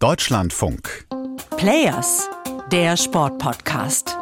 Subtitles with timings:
[0.00, 1.08] Deutschlandfunk.
[1.56, 2.30] Players,
[2.70, 4.16] der Sportpodcast.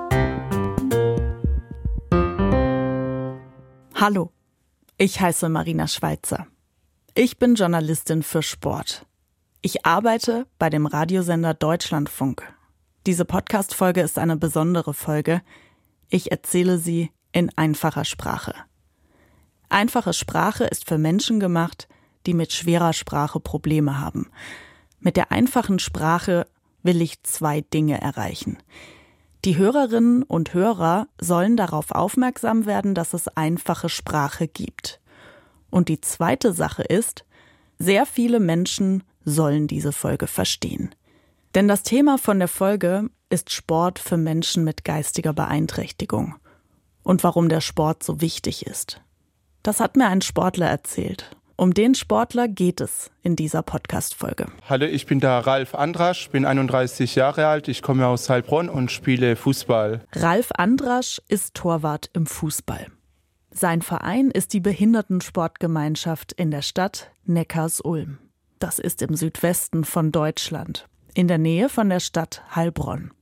[3.94, 4.32] Hallo,
[4.96, 6.46] ich heiße Marina Schweizer.
[7.14, 9.04] Ich bin Journalistin für Sport.
[9.60, 12.50] Ich arbeite bei dem Radiosender Deutschlandfunk.
[13.04, 15.42] Diese Podcast-Folge ist eine besondere Folge.
[16.08, 18.54] Ich erzähle sie in einfacher Sprache.
[19.68, 21.86] Einfache Sprache ist für Menschen gemacht,
[22.24, 24.30] die mit schwerer Sprache Probleme haben.
[25.06, 26.48] Mit der einfachen Sprache
[26.82, 28.58] will ich zwei Dinge erreichen.
[29.44, 35.00] Die Hörerinnen und Hörer sollen darauf aufmerksam werden, dass es einfache Sprache gibt.
[35.70, 37.24] Und die zweite Sache ist,
[37.78, 40.92] sehr viele Menschen sollen diese Folge verstehen.
[41.54, 46.34] Denn das Thema von der Folge ist Sport für Menschen mit geistiger Beeinträchtigung
[47.04, 49.00] und warum der Sport so wichtig ist.
[49.62, 54.46] Das hat mir ein Sportler erzählt um den Sportler geht es in dieser Podcast-Folge.
[54.68, 58.92] Hallo, ich bin der Ralf Andrasch, bin 31 Jahre alt, ich komme aus Heilbronn und
[58.92, 60.02] spiele Fußball.
[60.12, 62.86] Ralf Andrasch ist Torwart im Fußball.
[63.50, 68.18] Sein Verein ist die Behindertensportgemeinschaft in der Stadt Neckars-Ulm.
[68.58, 73.12] Das ist im Südwesten von Deutschland, in der Nähe von der Stadt Heilbronn.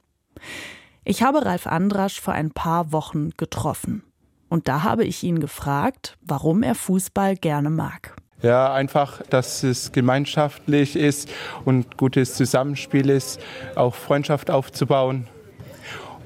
[1.04, 4.02] Ich habe Ralf Andrasch vor ein paar Wochen getroffen.
[4.48, 8.16] Und da habe ich ihn gefragt, warum er Fußball gerne mag.
[8.44, 11.30] Ja, einfach, dass es gemeinschaftlich ist
[11.64, 13.40] und gutes Zusammenspiel ist,
[13.74, 15.28] auch Freundschaft aufzubauen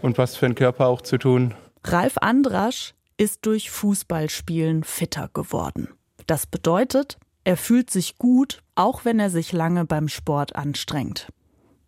[0.03, 1.55] und was für den Körper auch zu tun.
[1.85, 5.91] Ralf Andrasch ist durch Fußballspielen fitter geworden.
[6.27, 11.29] Das bedeutet, er fühlt sich gut, auch wenn er sich lange beim Sport anstrengt.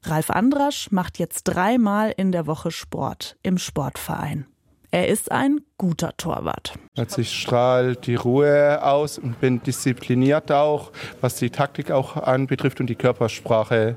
[0.05, 4.47] Ralf Andrasch macht jetzt dreimal in der Woche Sport im Sportverein.
[4.93, 6.75] Er ist ein guter Torwart.
[6.97, 12.81] Also ich strahle die Ruhe aus und bin diszipliniert auch, was die Taktik auch anbetrifft
[12.81, 13.97] und die Körpersprache.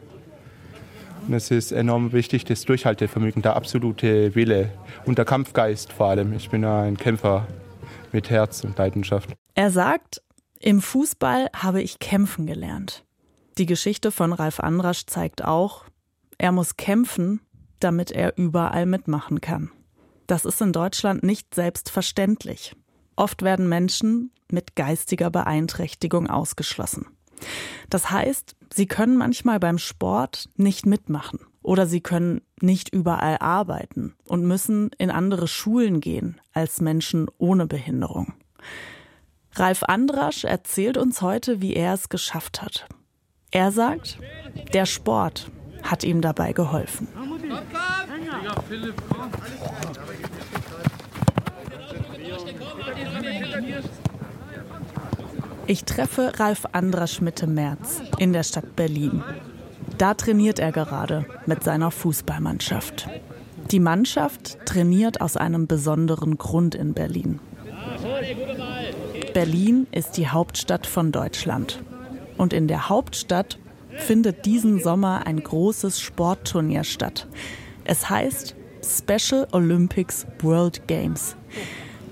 [1.27, 4.69] Und es ist enorm wichtig, das Durchhaltevermögen, der absolute Wille
[5.05, 6.33] und der Kampfgeist vor allem.
[6.33, 7.47] Ich bin ein Kämpfer
[8.12, 9.31] mit Herz und Leidenschaft.
[9.56, 10.22] Er sagt,
[10.59, 13.03] im Fußball habe ich kämpfen gelernt.
[13.57, 15.85] Die Geschichte von Ralf Andrasch zeigt auch,
[16.38, 17.41] er muss kämpfen,
[17.79, 19.72] damit er überall mitmachen kann.
[20.28, 22.75] Das ist in Deutschland nicht selbstverständlich.
[23.16, 27.07] Oft werden Menschen mit geistiger Beeinträchtigung ausgeschlossen.
[27.89, 34.16] Das heißt, sie können manchmal beim Sport nicht mitmachen oder sie können nicht überall arbeiten
[34.25, 38.34] und müssen in andere Schulen gehen als Menschen ohne Behinderung.
[39.55, 42.88] Ralf Andrasch erzählt uns heute, wie er es geschafft hat.
[43.51, 44.17] Er sagt,
[44.73, 45.51] der Sport
[45.84, 47.07] hat ihm dabei geholfen.
[55.66, 59.24] Ich treffe Ralf Andrasch Mitte März in der Stadt Berlin.
[59.97, 63.08] Da trainiert er gerade mit seiner Fußballmannschaft.
[63.72, 67.40] Die Mannschaft trainiert aus einem besonderen Grund in Berlin.
[69.34, 71.81] Berlin ist die Hauptstadt von Deutschland.
[72.38, 73.58] Und in der Hauptstadt
[73.96, 77.28] findet diesen Sommer ein großes Sportturnier statt.
[77.85, 81.38] Es heißt Special Olympics World Games.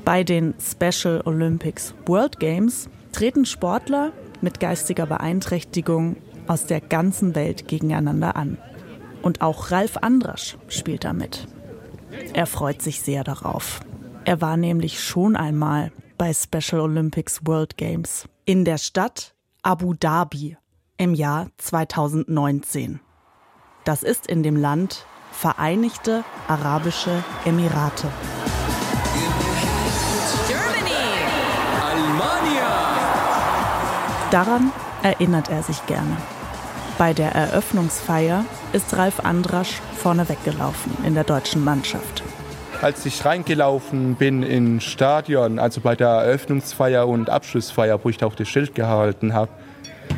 [0.06, 6.17] Bei den Special Olympics World Games treten Sportler mit geistiger Beeinträchtigung
[6.47, 8.57] aus der ganzen Welt gegeneinander an.
[9.22, 11.47] Und auch Ralf Andrasch spielt damit.
[12.34, 13.81] Er freut sich sehr darauf.
[14.25, 20.57] Er war nämlich schon einmal bei Special Olympics World Games in der Stadt Abu Dhabi
[20.97, 23.00] im Jahr 2019.
[23.84, 28.09] Das ist in dem Land Vereinigte Arabische Emirate.
[34.31, 34.71] Daran
[35.03, 36.15] erinnert er sich gerne.
[36.97, 42.23] Bei der Eröffnungsfeier ist Ralf Andrasch vorne weggelaufen in der deutschen Mannschaft.
[42.81, 48.25] Als ich reingelaufen bin ins Stadion, also bei der Eröffnungsfeier und Abschlussfeier, wo ich da
[48.27, 49.51] auch das Schild gehalten habe,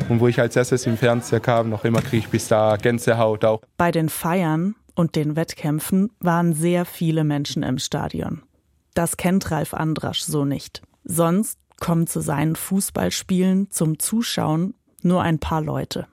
[0.08, 3.44] und wo ich als erstes im Fernseher kam, noch immer kriege ich bis da Gänsehaut
[3.44, 3.62] auch.
[3.76, 8.42] Bei den Feiern und den Wettkämpfen waren sehr viele Menschen im Stadion.
[8.94, 10.82] Das kennt Ralf Andrasch so nicht.
[11.04, 14.72] Sonst kommen zu seinen Fußballspielen zum Zuschauen
[15.02, 16.06] nur ein paar Leute.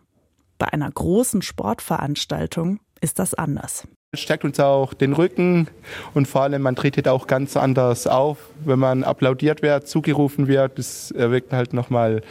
[0.57, 3.87] Bei einer großen Sportveranstaltung ist das anders.
[4.11, 5.69] Es stärkt uns auch den Rücken
[6.13, 10.77] und vor allem man tretet auch ganz anders auf, wenn man applaudiert wird, zugerufen wird.
[10.77, 12.21] Das erweckt halt nochmal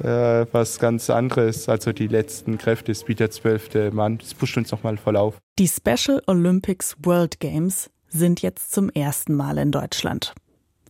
[0.00, 1.68] äh, was ganz anderes.
[1.68, 4.18] Also die letzten Kräfte ist wie der zwölfte Mann.
[4.18, 5.36] Das pusht uns nochmal voll auf.
[5.60, 10.34] Die Special Olympics World Games sind jetzt zum ersten Mal in Deutschland.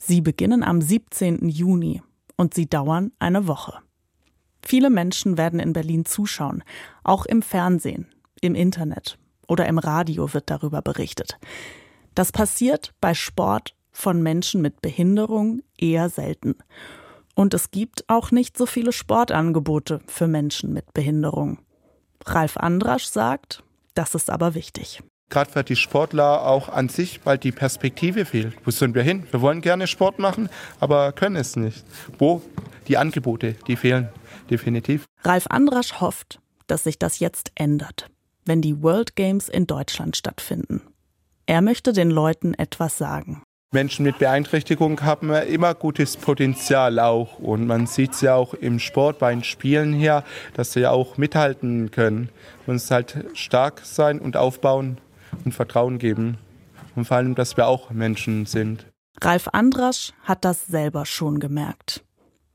[0.06, 1.48] Sie beginnen am 17.
[1.48, 2.02] Juni
[2.36, 3.78] und sie dauern eine Woche.
[4.62, 6.62] Viele Menschen werden in Berlin zuschauen,
[7.04, 8.12] auch im Fernsehen,
[8.42, 9.16] im Internet
[9.48, 11.38] oder im Radio wird darüber berichtet.
[12.14, 16.56] Das passiert bei Sport von Menschen mit Behinderung eher selten.
[17.34, 21.60] Und es gibt auch nicht so viele Sportangebote für Menschen mit Behinderung.
[22.26, 23.64] Ralf Andrasch sagt,
[23.94, 25.02] das ist aber wichtig.
[25.34, 28.54] Gerade für die Sportler auch an sich, weil die Perspektive fehlt.
[28.64, 29.26] Wo sind wir hin?
[29.32, 30.48] Wir wollen gerne Sport machen,
[30.78, 31.84] aber können es nicht.
[32.20, 32.40] Wo?
[32.86, 34.10] Die Angebote, die fehlen
[34.48, 35.06] definitiv.
[35.24, 36.38] Ralf Andrasch hofft,
[36.68, 38.06] dass sich das jetzt ändert,
[38.44, 40.82] wenn die World Games in Deutschland stattfinden.
[41.46, 43.42] Er möchte den Leuten etwas sagen.
[43.72, 47.40] Menschen mit Beeinträchtigung haben immer gutes Potenzial auch.
[47.40, 50.22] Und man sieht es ja auch im Sport bei den Spielen her,
[50.52, 52.28] dass sie ja auch mithalten können.
[52.66, 54.98] Man muss halt stark sein und aufbauen
[55.44, 56.38] und Vertrauen geben.
[56.94, 58.86] Und vor allem, dass wir auch Menschen sind.
[59.20, 62.04] Ralf Andrasch hat das selber schon gemerkt.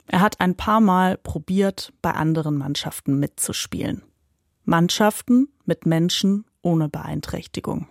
[0.07, 4.01] Er hat ein paar Mal probiert, bei anderen Mannschaften mitzuspielen.
[4.65, 7.87] Mannschaften mit Menschen ohne Beeinträchtigung.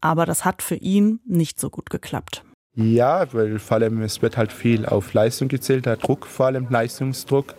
[0.00, 2.44] Aber das hat für ihn nicht so gut geklappt.
[2.74, 6.66] Ja, weil vor allem es wird halt viel auf Leistung gezählt, der Druck, vor allem
[6.68, 7.54] Leistungsdruck.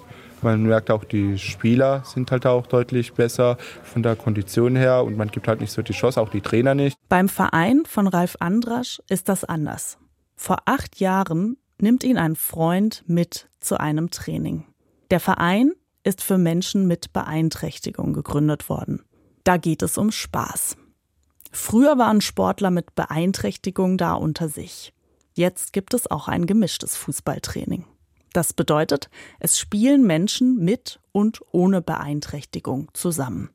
[0.46, 5.18] Man merkt auch, die Spieler sind halt auch deutlich besser von der Kondition her und
[5.18, 7.00] man gibt halt nicht so die Chance, auch die Trainer nicht.
[7.10, 9.98] Beim Verein von Ralf Andrasch ist das anders.
[10.36, 14.66] Vor acht Jahren nimmt ihn ein Freund mit zu einem Training.
[15.10, 15.72] Der Verein
[16.04, 19.02] ist für Menschen mit Beeinträchtigung gegründet worden.
[19.46, 20.78] Da geht es um Spaß.
[21.52, 24.94] Früher waren Sportler mit Beeinträchtigung da unter sich.
[25.34, 27.86] Jetzt gibt es auch ein gemischtes Fußballtraining.
[28.36, 29.10] Das bedeutet,
[29.40, 33.50] es spielen Menschen mit und ohne Beeinträchtigung zusammen.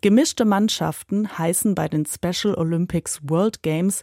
[0.00, 4.02] Gemischte Mannschaften heißen bei den Special Olympics World Games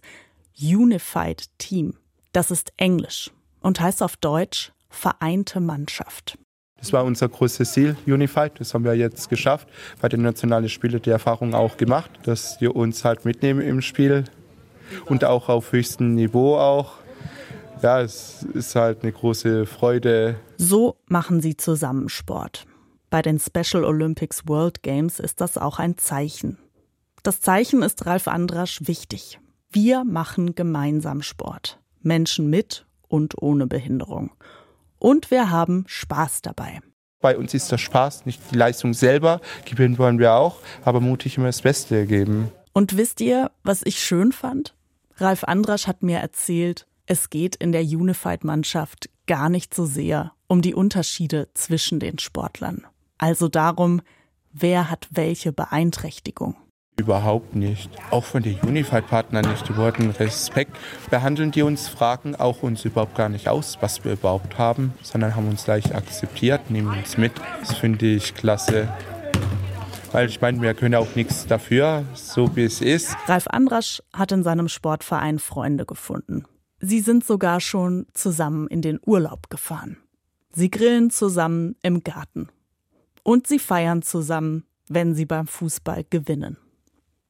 [0.57, 1.95] Unified Team.
[2.31, 6.37] Das ist Englisch und heißt auf Deutsch vereinte Mannschaft.
[6.77, 8.53] Das war unser großes Ziel, Unified.
[8.59, 9.67] Das haben wir jetzt geschafft.
[9.99, 14.23] Bei den nationalen Spielen die Erfahrung auch gemacht, dass wir uns halt mitnehmen im Spiel
[15.03, 17.02] und auch auf höchstem Niveau auch
[17.83, 20.37] ja, es ist halt eine große Freude.
[20.57, 22.65] So machen sie zusammen Sport.
[23.09, 26.57] Bei den Special Olympics World Games ist das auch ein Zeichen.
[27.21, 29.39] Das Zeichen ist Ralf Andrasch wichtig.
[29.69, 31.79] Wir machen gemeinsam Sport.
[32.01, 34.31] Menschen mit und ohne Behinderung.
[34.97, 36.79] Und wir haben Spaß dabei.
[37.21, 39.39] Bei uns ist der Spaß, nicht die Leistung selber.
[39.65, 42.51] Gewinnen wollen wir auch, aber mutig immer das Beste geben.
[42.73, 44.73] Und wisst ihr, was ich schön fand?
[45.17, 50.61] Ralf Andrasch hat mir erzählt, es geht in der Unified-Mannschaft gar nicht so sehr um
[50.61, 52.85] die Unterschiede zwischen den Sportlern.
[53.17, 54.01] Also darum,
[54.51, 56.55] wer hat welche Beeinträchtigung.
[56.95, 57.89] Überhaupt nicht.
[58.11, 59.67] Auch von den Unified-Partnern nicht.
[59.67, 60.77] Die wurden Respekt.
[61.09, 65.35] Behandeln die uns, fragen auch uns überhaupt gar nicht aus, was wir überhaupt haben, sondern
[65.35, 67.33] haben uns gleich akzeptiert, nehmen uns mit.
[67.61, 68.87] Das finde ich klasse.
[70.11, 73.15] Weil ich meine, wir können auch nichts dafür, so wie es ist.
[73.25, 76.45] Ralf Andrasch hat in seinem Sportverein Freunde gefunden.
[76.85, 79.95] Sie sind sogar schon zusammen in den Urlaub gefahren.
[80.51, 82.49] Sie grillen zusammen im Garten.
[83.23, 86.57] Und sie feiern zusammen, wenn sie beim Fußball gewinnen.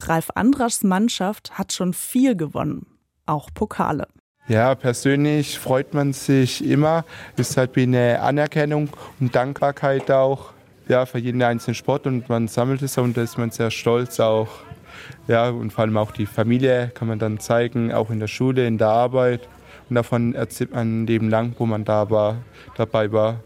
[0.02, 2.88] Ralf Andraschs Mannschaft hat schon viel gewonnen,
[3.28, 4.08] auch Pokale.
[4.48, 7.06] Ja, persönlich freut man sich immer.
[7.38, 8.90] Ist halt wie eine Anerkennung
[9.20, 10.52] und Dankbarkeit auch
[10.88, 14.20] ja, für jeden einzelnen Sport und man sammelt es und da ist man sehr stolz
[14.20, 14.50] auch
[15.28, 18.68] ja, und vor allem auch die Familie kann man dann zeigen, auch in der Schule,
[18.68, 19.48] in der Arbeit.
[19.90, 22.38] Und davon erzählt man ein Leben lang, wo man da war,
[22.76, 23.44] dabei war.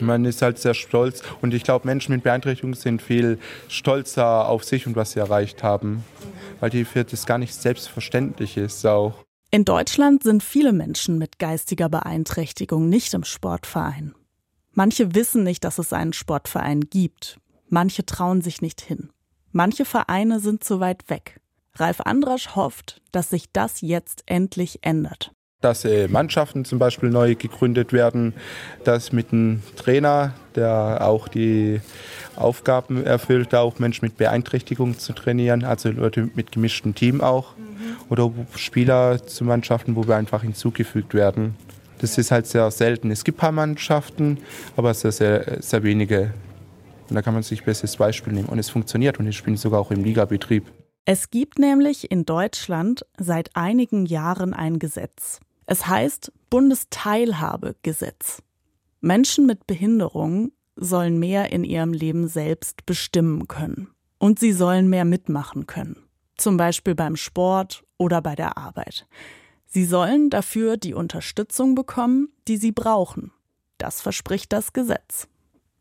[0.00, 4.64] Man ist halt sehr stolz und ich glaube, Menschen mit Beeinträchtigung sind viel stolzer auf
[4.64, 6.02] sich und was sie erreicht haben,
[6.60, 9.14] weil die für das gar nicht selbstverständlich ist auch.
[9.50, 14.14] In Deutschland sind viele Menschen mit geistiger Beeinträchtigung nicht im Sportverein.
[14.72, 17.38] Manche wissen nicht, dass es einen Sportverein gibt.
[17.68, 19.10] Manche trauen sich nicht hin.
[19.56, 21.40] Manche Vereine sind zu weit weg.
[21.76, 25.32] Ralf Andrasch hofft, dass sich das jetzt endlich ändert.
[25.62, 28.34] Dass äh, Mannschaften zum Beispiel neu gegründet werden,
[28.84, 31.80] dass mit einem Trainer, der auch die
[32.36, 37.56] Aufgaben erfüllt, auch Menschen mit Beeinträchtigung zu trainieren, also Leute mit gemischtem Team auch.
[37.56, 37.96] Mhm.
[38.10, 41.56] Oder Spieler zu Mannschaften, wo wir einfach hinzugefügt werden.
[42.00, 43.10] Das ist halt sehr selten.
[43.10, 44.36] Es gibt ein paar Mannschaften,
[44.76, 46.34] aber sehr, sehr, sehr wenige.
[47.08, 48.48] Und da kann man sich bestes Beispiel nehmen.
[48.48, 50.64] Und es funktioniert und ich spielen sogar auch im Ligabetrieb.
[51.04, 55.40] Es gibt nämlich in Deutschland seit einigen Jahren ein Gesetz.
[55.66, 58.42] Es heißt Bundesteilhabegesetz.
[59.00, 63.88] Menschen mit Behinderung sollen mehr in ihrem Leben selbst bestimmen können.
[64.18, 65.96] Und sie sollen mehr mitmachen können.
[66.36, 69.06] Zum Beispiel beim Sport oder bei der Arbeit.
[69.66, 73.32] Sie sollen dafür die Unterstützung bekommen, die sie brauchen.
[73.78, 75.28] Das verspricht das Gesetz.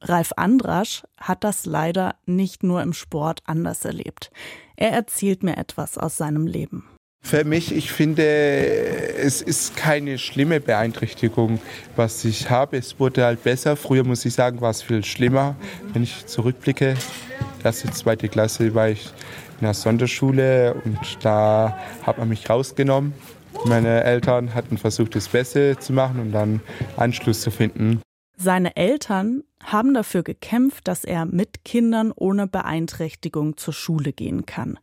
[0.07, 4.31] Ralf Andrasch hat das leider nicht nur im Sport anders erlebt.
[4.75, 6.85] Er erzählt mir etwas aus seinem Leben.
[7.23, 11.59] Für mich, ich finde, es ist keine schlimme Beeinträchtigung,
[11.95, 12.77] was ich habe.
[12.77, 13.75] Es wurde halt besser.
[13.75, 15.55] Früher, muss ich sagen, war es viel schlimmer.
[15.91, 16.95] Wenn ich zurückblicke,
[17.63, 19.07] erste, zweite Klasse war ich
[19.59, 23.13] in der Sonderschule und da hat man mich rausgenommen.
[23.65, 26.61] Meine Eltern hatten versucht, das Beste zu machen und dann
[26.95, 28.01] Anschluss zu finden.
[28.37, 34.77] Seine Eltern haben dafür gekämpft, dass er mit Kindern ohne Beeinträchtigung zur Schule gehen kann.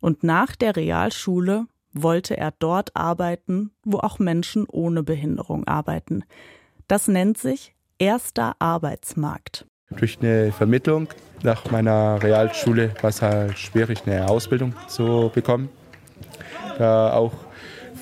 [0.00, 6.24] Und nach der Realschule wollte er dort arbeiten, wo auch Menschen ohne Behinderung arbeiten.
[6.88, 9.66] Das nennt sich erster Arbeitsmarkt.
[9.90, 11.08] Durch eine Vermittlung
[11.42, 15.68] nach meiner Realschule war es halt schwierig, eine Ausbildung zu bekommen.
[16.76, 17.32] Da auch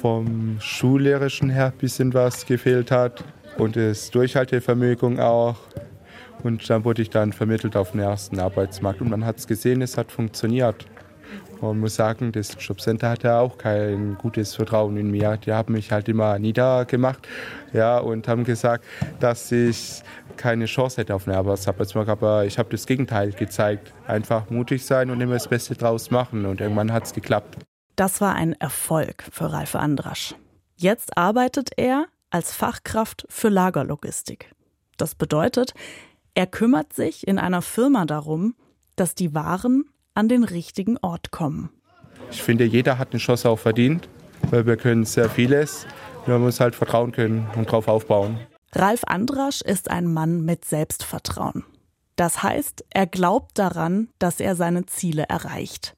[0.01, 3.23] vom Schullehrischen her ein bisschen was gefehlt hat
[3.59, 5.57] und das Durchhaltevermögen auch.
[6.43, 9.81] Und dann wurde ich dann vermittelt auf den ersten Arbeitsmarkt und man hat es gesehen,
[9.83, 10.87] es hat funktioniert.
[11.61, 15.39] Man muss sagen, das Jobcenter hatte auch kein gutes Vertrauen in mir.
[15.39, 17.27] Die haben mich halt immer niedergemacht
[17.73, 18.85] ja, und haben gesagt,
[19.21, 20.03] dass ich
[20.37, 22.11] keine Chance hätte auf einen Arbeitsmarkt.
[22.11, 23.95] Aber ich habe das Gegenteil gezeigt.
[24.07, 26.45] Einfach mutig sein und immer das Beste draus machen.
[26.45, 27.57] Und irgendwann hat es geklappt.
[27.97, 30.35] Das war ein Erfolg für Ralf Andrasch.
[30.77, 34.53] Jetzt arbeitet er als Fachkraft für Lagerlogistik.
[34.97, 35.73] Das bedeutet,
[36.35, 38.57] er kümmert sich in einer Firma darum,
[38.97, 41.71] dass die Waren an den richtigen Ort kommen.
[42.33, 44.09] Ich finde, jeder hat eine Chance auch verdient,
[44.50, 45.87] weil wir können sehr vieles.
[46.26, 48.41] Man muss halt vertrauen können und darauf aufbauen.
[48.73, 51.62] Ralf Andrasch ist ein Mann mit Selbstvertrauen.
[52.17, 55.95] Das heißt, er glaubt daran, dass er seine Ziele erreicht.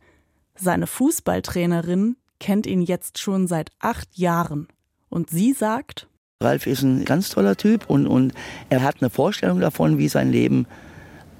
[0.54, 4.68] Seine Fußballtrainerin kennt ihn jetzt schon seit acht Jahren.
[5.08, 6.08] Und sie sagt,
[6.42, 8.34] Ralf ist ein ganz toller Typ und, und
[8.68, 10.66] er hat eine Vorstellung davon, wie sein Leben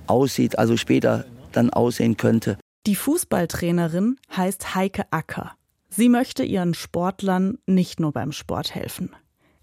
[0.06, 2.58] aussieht, also später dann aussehen könnte.
[2.86, 5.52] Die Fußballtrainerin heißt Heike Acker.
[5.90, 9.14] Sie möchte ihren Sportlern nicht nur beim Sport helfen.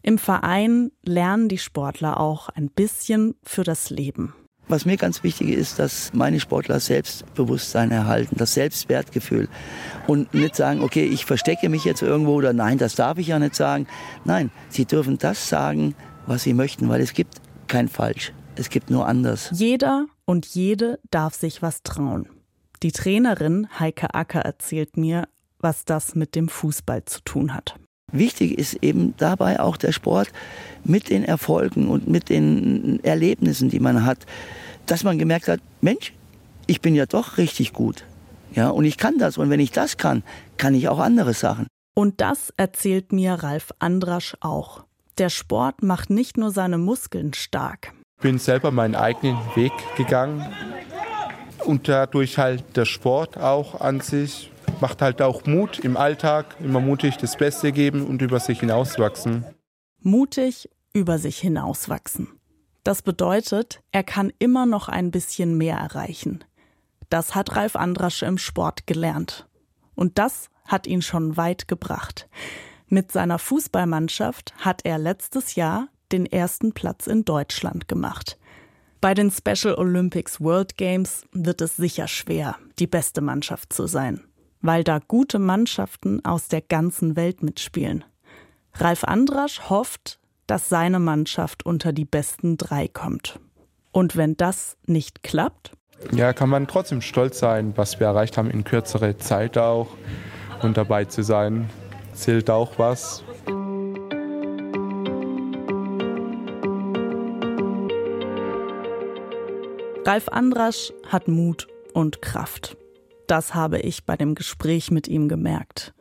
[0.04, 4.36] Im Verein lernen die Sportler auch ein bisschen für das Leben.
[4.68, 9.50] Was mir ganz wichtig ist, dass meine Sportler Selbstbewusstsein erhalten, das Selbstwertgefühl.
[10.08, 13.40] Und nicht sagen, okay, ich verstecke mich jetzt irgendwo oder nein, das darf ich ja
[13.40, 13.88] nicht sagen.
[14.24, 18.32] Nein, sie dürfen das sagen, was sie möchten, weil es gibt kein Falsch.
[18.56, 19.50] Es gibt nur anders.
[19.52, 22.30] Jeder und jede darf sich was trauen.
[22.84, 25.28] Die Trainerin Heike Acker erzählt mir,
[25.60, 27.76] was das mit dem Fußball zu tun hat.
[28.14, 30.32] Wichtig ist eben dabei auch der Sport
[30.84, 34.20] mit den Erfolgen und mit den Erlebnissen, die man hat,
[34.86, 36.14] dass man gemerkt hat, Mensch,
[36.68, 38.06] ich bin ja doch richtig gut.
[38.54, 39.40] Ja, und ich kann das.
[39.40, 40.24] Und wenn ich das kann,
[40.58, 41.66] kann ich auch andere Sachen.
[41.96, 44.84] Und das erzählt mir Ralf Andrasch auch.
[45.18, 47.94] Der Sport macht nicht nur seine Muskeln stark.
[48.18, 50.46] Ich bin selber meinen eigenen Weg gegangen.
[51.66, 54.52] Und dadurch halt der Sport auch an sich
[54.82, 59.46] macht halt auch Mut im Alltag, immer mutig das Beste geben und über sich hinauswachsen.
[60.02, 62.30] Mutig über sich hinauswachsen.
[62.84, 66.44] Das bedeutet, er kann immer noch ein bisschen mehr erreichen.
[67.10, 69.48] Das hat Ralf Andrasche im Sport gelernt.
[69.96, 72.28] Und das hat ihn schon weit gebracht.
[72.88, 78.38] Mit seiner Fußballmannschaft hat er letztes Jahr den ersten Platz in Deutschland gemacht.
[79.02, 84.22] Bei den Special Olympics World Games wird es sicher schwer, die beste Mannschaft zu sein
[84.64, 88.04] weil da gute Mannschaften aus der ganzen Welt mitspielen.
[88.74, 93.40] Ralf Andrasch hofft, dass seine Mannschaft unter die besten drei kommt.
[93.92, 95.74] Und wenn das nicht klappt?
[96.12, 99.90] Ja, kann man trotzdem stolz sein, was wir erreicht haben in kürzerer Zeit auch.
[100.62, 101.70] Und dabei zu sein,
[102.14, 103.24] zählt auch was.
[110.06, 112.78] Ralf Andrasch hat Mut und Kraft.
[113.28, 115.94] Das habe ich bei dem Gespräch mit ihm gemerkt.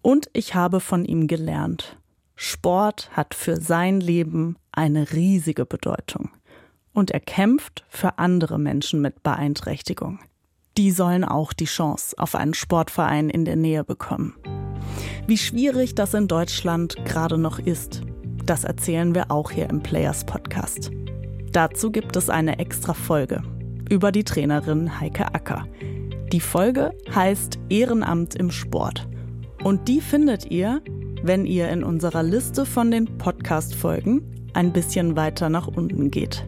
[0.00, 1.98] Und ich habe von ihm gelernt.
[2.34, 6.30] Sport hat für sein Leben eine riesige Bedeutung.
[6.92, 10.18] Und er kämpft für andere Menschen mit Beeinträchtigung.
[10.76, 14.34] Die sollen auch die Chance auf einen Sportverein in der Nähe bekommen.
[15.26, 18.02] Wie schwierig das in Deutschland gerade noch ist,
[18.44, 20.90] das erzählen wir auch hier im Players Podcast.
[21.52, 23.42] Dazu gibt es eine extra Folge
[23.88, 25.66] über die Trainerin Heike Acker,
[26.32, 29.06] die Folge heißt Ehrenamt im Sport.
[29.62, 30.80] Und die findet ihr,
[31.22, 36.44] wenn ihr in unserer Liste von den Podcast-Folgen ein bisschen weiter nach unten geht.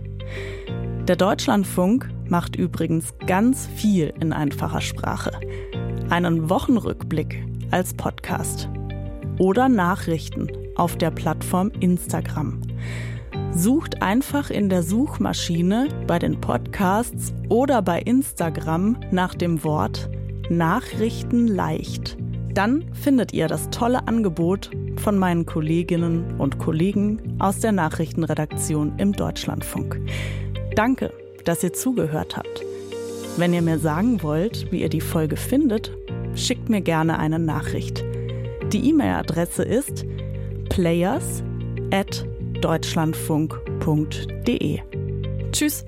[1.06, 5.32] Der Deutschlandfunk macht übrigens ganz viel in einfacher Sprache.
[6.08, 8.70] Einen Wochenrückblick als Podcast.
[9.38, 12.62] Oder Nachrichten auf der Plattform Instagram.
[13.56, 20.10] Sucht einfach in der Suchmaschine bei den Podcasts oder bei Instagram nach dem Wort
[20.50, 22.16] Nachrichten leicht.
[22.52, 29.12] Dann findet ihr das tolle Angebot von meinen Kolleginnen und Kollegen aus der Nachrichtenredaktion im
[29.12, 30.00] Deutschlandfunk.
[30.74, 31.12] Danke,
[31.44, 32.64] dass ihr zugehört habt.
[33.36, 35.92] Wenn ihr mir sagen wollt, wie ihr die Folge findet,
[36.34, 38.02] schickt mir gerne eine Nachricht.
[38.72, 40.04] Die E-Mail-Adresse ist
[40.70, 41.44] players
[42.64, 44.80] deutschlandfunk.de.
[45.52, 45.84] Tschüss.